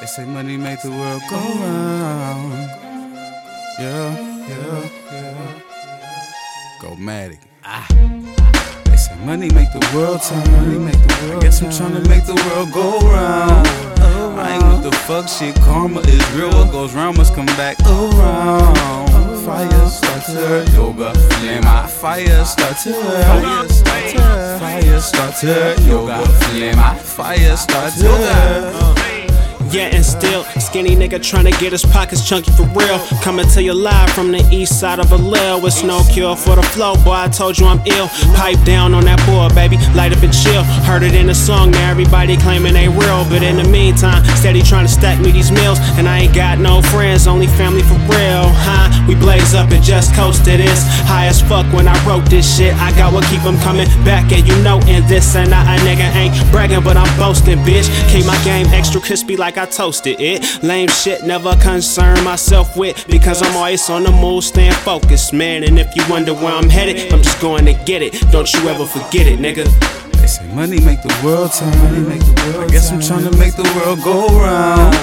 They 0.00 0.06
say 0.06 0.24
money 0.24 0.56
make 0.56 0.80
the 0.82 0.90
world 0.90 1.22
go 1.28 1.36
round. 1.36 2.52
Yeah, 3.80 4.16
yeah, 4.48 4.88
yeah. 5.12 5.62
Go 6.80 6.94
Matic. 6.96 7.40
Ah. 7.64 7.86
They 8.84 8.96
say 8.96 9.16
money 9.24 9.50
make 9.50 9.72
the 9.72 9.90
world 9.94 10.22
turn. 10.22 10.38
Money 10.52 10.78
make 10.78 10.94
the 10.94 11.26
world 11.26 11.42
I 11.42 11.46
guess 11.46 11.62
I'm 11.62 11.70
trying 11.70 12.00
to 12.00 12.08
make 12.08 12.24
the 12.26 12.34
world 12.46 12.72
go 12.72 12.98
round. 13.08 13.66
I 14.38 14.54
ain't 14.54 14.64
with 14.64 14.90
the 14.90 14.96
fuck 14.98 15.28
shit. 15.28 15.56
Karma 15.56 16.00
is 16.00 16.30
real. 16.32 16.50
What 16.50 16.70
goes 16.70 16.94
round 16.94 17.16
must 17.18 17.34
come 17.34 17.46
back 17.58 17.76
around. 17.80 18.76
Fire 19.44 19.86
starter, 19.88 20.64
yoga, 20.72 21.12
flame. 21.14 21.62
My 21.64 21.86
fire 21.86 22.44
starter, 22.44 22.92
fire 22.92 23.68
starter, 23.68 24.58
fire 24.60 25.00
starter, 25.00 25.74
yoga, 25.82 26.24
flame. 26.26 26.76
My 26.76 26.94
fire 26.94 27.56
starter, 27.56 28.97
Yeah, 29.70 29.92
and 29.92 30.04
still, 30.04 30.44
skinny 30.58 30.96
nigga 30.96 31.20
tryna 31.20 31.52
get 31.60 31.72
his 31.72 31.84
pockets 31.84 32.26
chunky 32.26 32.50
for 32.52 32.64
real. 32.72 32.98
Coming 33.20 33.46
to 33.50 33.62
you 33.62 33.74
live 33.74 34.08
from 34.10 34.32
the 34.32 34.40
east 34.50 34.80
side 34.80 34.98
of 34.98 35.12
a 35.12 35.16
lil 35.16 35.60
with 35.60 35.84
no 35.84 36.02
cure 36.10 36.34
for 36.36 36.56
the 36.56 36.62
flow. 36.62 36.94
Boy, 37.04 37.12
I 37.12 37.28
told 37.28 37.58
you 37.58 37.66
I'm 37.66 37.80
ill. 37.84 38.08
Pipe 38.34 38.56
down 38.64 38.94
on 38.94 39.04
that 39.04 39.20
boy, 39.28 39.54
baby, 39.54 39.76
light 39.94 40.16
up 40.16 40.22
and 40.22 40.32
chill. 40.32 40.64
Heard 40.88 41.02
it 41.02 41.12
in 41.14 41.26
the 41.26 41.34
song, 41.34 41.70
now 41.70 41.90
everybody 41.90 42.38
claiming 42.38 42.72
they 42.72 42.88
real. 42.88 43.28
But 43.28 43.42
in 43.42 43.56
the 43.56 43.68
meantime, 43.68 44.24
steady 44.36 44.62
trying 44.62 44.86
to 44.86 44.92
stack 44.92 45.20
me 45.20 45.32
these 45.32 45.52
meals. 45.52 45.78
And 46.00 46.08
I 46.08 46.20
ain't 46.20 46.34
got 46.34 46.58
no 46.58 46.80
friends, 46.80 47.26
only 47.26 47.46
family 47.46 47.82
for 47.82 48.00
real, 48.08 48.48
huh? 48.48 48.88
We 49.06 49.16
blaze 49.16 49.52
up 49.52 49.70
and 49.70 49.84
just 49.84 50.14
coast 50.14 50.46
to 50.46 50.56
this. 50.56 50.80
High 51.04 51.26
as 51.26 51.42
fuck 51.42 51.70
when 51.74 51.88
I 51.88 51.96
wrote 52.08 52.24
this 52.30 52.48
shit. 52.56 52.72
I 52.76 52.96
got 52.96 53.12
what 53.12 53.24
keep 53.26 53.42
them 53.42 53.58
coming 53.60 53.88
back, 54.02 54.32
and 54.32 54.48
you 54.48 54.56
know, 54.62 54.80
in 54.88 55.06
this 55.08 55.36
and 55.36 55.52
I, 55.52 55.76
a 55.76 55.78
nigga 55.80 56.08
ain't 56.16 56.32
bragging, 56.50 56.82
but 56.82 56.96
I'm 56.96 57.10
boasting, 57.18 57.58
bitch. 57.68 57.92
Keep 58.08 58.24
my 58.24 58.38
game 58.44 58.66
extra 58.72 59.00
crispy 59.00 59.36
like 59.36 59.57
I 59.58 59.66
toasted 59.66 60.20
it. 60.20 60.62
Lame 60.62 60.88
shit 60.88 61.24
never 61.24 61.54
concern 61.56 62.22
myself 62.22 62.76
with 62.76 63.06
because 63.08 63.42
I'm 63.42 63.56
always 63.56 63.90
on 63.90 64.04
the 64.04 64.12
move, 64.12 64.44
staying 64.44 64.72
focused, 64.72 65.32
man. 65.32 65.64
And 65.64 65.78
if 65.78 65.94
you 65.96 66.02
wonder 66.08 66.32
where 66.32 66.54
I'm 66.54 66.68
headed, 66.68 67.12
I'm 67.12 67.22
just 67.22 67.40
going 67.40 67.64
to 67.66 67.74
get 67.84 68.02
it. 68.02 68.12
Don't 68.30 68.52
you 68.54 68.68
ever 68.68 68.86
forget 68.86 69.26
it, 69.26 69.40
nigga. 69.40 69.66
They 70.12 70.26
say 70.26 70.46
money 70.54 70.80
make 70.80 71.02
the 71.02 71.20
world 71.24 71.52
turn. 71.52 71.76
Money 71.78 72.00
make 72.00 72.20
the 72.20 72.52
world 72.52 72.70
I 72.70 72.72
guess 72.72 72.92
I'm 72.92 73.00
trying 73.00 73.30
to 73.30 73.36
make 73.36 73.54
the 73.54 73.70
world 73.76 74.02
go 74.04 74.28
round. 74.40 74.94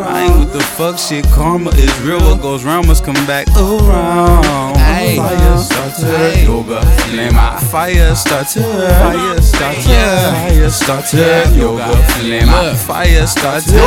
I 0.00 0.26
ain't 0.26 0.38
with 0.38 0.52
the 0.52 0.60
fuck 0.60 0.98
shit. 0.98 1.24
Karma 1.32 1.70
is 1.70 2.00
real. 2.00 2.20
What 2.20 2.40
goes 2.40 2.64
round 2.64 2.86
must 2.86 3.04
come 3.04 3.14
back 3.26 3.48
around. 3.56 4.77
Ayy. 4.98 5.16
Fire 5.16 5.58
starter, 5.58 6.42
yoga, 6.42 6.82
flame. 7.06 7.34
My 7.34 7.56
fire 7.70 8.14
starter, 8.14 8.62
fire 8.98 9.40
starter, 9.40 10.06
fire 10.34 10.70
starter, 10.70 11.54
yoga, 11.54 11.94
flame. 12.18 12.46
My 12.46 12.74
fire 12.74 13.26
starter. 13.26 13.78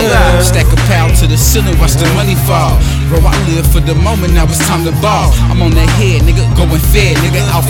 Stack 0.42 0.72
a 0.72 0.76
pal 0.88 1.10
to 1.20 1.28
the 1.28 1.38
ceiling, 1.38 1.78
watch 1.80 1.94
the 2.00 2.08
money 2.16 2.36
fall. 2.48 2.80
Bro, 3.10 3.20
I 3.28 3.36
live 3.52 3.68
for 3.68 3.82
the 3.82 3.96
moment, 3.96 4.34
now 4.34 4.46
it's 4.46 4.60
time 4.68 4.86
to 4.86 4.92
ball. 5.02 5.34
I'm 5.52 5.62
on 5.62 5.72
that 5.72 5.90
head, 6.00 6.22
nigga, 6.24 6.48
going 6.56 6.80
fed, 6.80 7.11
nigga. 7.11 7.11
Out 7.11 7.11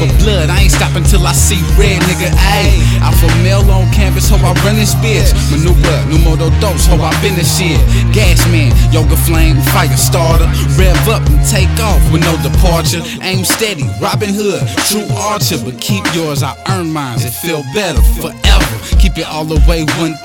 for 0.02 0.10
blood, 0.18 0.50
I 0.50 0.66
ain't 0.66 0.74
stopping 0.74 1.04
till 1.04 1.22
I 1.26 1.34
see 1.34 1.62
red, 1.78 2.02
nigga. 2.10 2.34
Ayy, 2.34 2.82
out 3.06 3.14
for 3.22 3.30
mail 3.46 3.62
on 3.70 3.86
canvas, 3.94 4.30
hope 4.30 4.42
I 4.42 4.54
run 4.66 4.76
this 4.76 4.96
bitch. 4.98 5.30
Maneuver, 5.54 5.98
numero 6.10 6.50
dos, 6.58 6.88
hope 6.90 7.06
I 7.06 7.14
been 7.22 7.36
this 7.36 7.50
shit. 7.58 7.78
Gas 8.10 8.42
man, 8.50 8.74
yoga 8.90 9.16
flame, 9.16 9.62
fire 9.70 9.94
starter. 9.98 10.50
Rev 10.74 10.98
up 11.10 11.22
and 11.30 11.42
take 11.46 11.70
off 11.78 12.02
with 12.12 12.26
no 12.26 12.34
departure. 12.42 13.02
Aim 13.22 13.46
steady, 13.46 13.86
Robin 14.02 14.34
Hood, 14.34 14.66
true 14.90 15.06
archer. 15.14 15.62
But 15.62 15.80
keep 15.80 16.02
yours, 16.16 16.42
I 16.42 16.58
earn 16.70 16.90
mine. 16.92 17.22
It 17.22 17.34
feel 17.34 17.62
better 17.74 18.02
forever. 18.18 18.76
Keep 18.98 19.18
it 19.18 19.28
all 19.28 19.46
the 19.46 19.62
way 19.70 19.86
1000. 20.02 20.18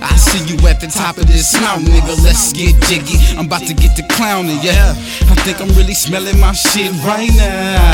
I 0.00 0.16
see 0.16 0.40
you 0.48 0.56
at 0.68 0.80
the 0.80 0.88
top 0.88 1.18
of 1.18 1.26
this 1.26 1.52
mountain, 1.60 1.92
nigga. 1.92 2.16
Let's 2.24 2.52
get 2.52 2.80
jiggy. 2.88 3.20
I'm 3.36 3.46
about 3.46 3.66
to 3.68 3.74
get 3.74 3.96
the 3.96 4.04
clowning, 4.14 4.58
yeah. 4.62 4.96
I 5.28 5.34
think 5.44 5.60
I'm 5.60 5.72
really 5.76 5.94
smelling 5.94 6.38
my 6.40 6.52
shit 6.52 6.92
right 7.04 7.30
now. 7.36 7.91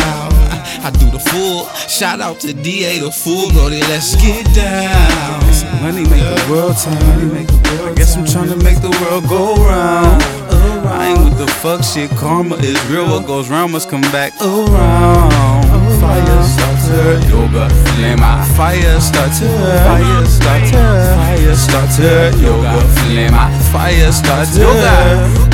I, 0.88 0.90
do 0.90 1.10
the 1.10 1.18
full. 1.18 1.66
Shout 1.86 2.20
out 2.20 2.40
to 2.40 2.54
DA, 2.54 2.98
the 3.00 3.12
fool, 3.12 3.50
Brody. 3.52 3.80
Let's 3.92 4.16
get 4.16 4.46
down. 4.54 5.40
Money 5.82 6.08
make 6.08 6.24
the 6.24 6.46
world 6.48 6.76
turn. 6.80 6.96
I 6.96 7.92
guess 7.94 8.16
I'm 8.16 8.24
trying 8.24 8.48
to 8.48 8.56
make 8.64 8.80
the 8.80 8.88
world 9.04 9.28
go 9.28 9.54
round. 9.68 10.22
I 10.88 11.12
ain't 11.12 11.18
with 11.24 11.36
the 11.36 11.46
fuck 11.60 11.84
shit. 11.84 12.08
Karma 12.16 12.56
is 12.56 12.80
real. 12.86 13.04
What 13.04 13.26
goes 13.26 13.50
round 13.50 13.72
must 13.72 13.90
come 13.90 14.00
back 14.16 14.32
around. 14.40 15.68
Fire 16.00 16.42
starter, 16.42 17.20
yoga, 17.28 17.68
flame. 17.92 18.24
Fire 18.56 19.00
starter, 19.00 19.52
fire 19.84 20.24
starter, 20.24 20.88
fire 21.20 21.54
starter, 21.54 22.38
yoga, 22.40 22.80
flame. 22.96 23.36
Fire 23.72 24.12
starter, 24.12 24.60
yoga. 24.60 25.47